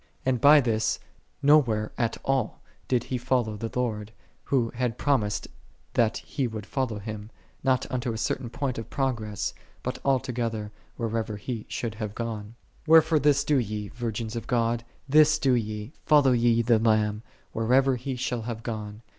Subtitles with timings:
[0.25, 0.97] And by this
[1.43, 4.11] no where at all did he fol low the Lord,
[4.45, 5.47] who had promised
[5.93, 7.29] that he would follow Him,
[7.63, 9.53] not unto a certain point of pro gress,
[9.83, 12.55] but altogether whithersoever He should have gone.
[12.87, 12.91] 53.
[12.91, 17.21] Wherefore this do ye, virgins of God, this do ye: follow ye the Lamb,
[17.51, 19.03] whithersoever He shall have gone.